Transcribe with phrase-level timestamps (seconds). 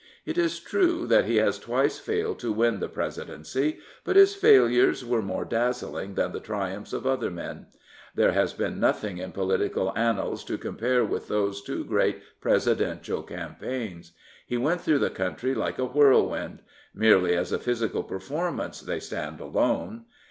[0.25, 5.05] It is true that he has twice failed to win the Presidency; but his failures
[5.05, 7.67] were more dazzling than the triumphs of other men.
[8.15, 14.13] There has been nothing in political annals to compare with those two great presidential campaigns.
[14.47, 16.63] He went through the country like a whirlwind.
[16.95, 20.05] Merely as a physical performance they stand alone.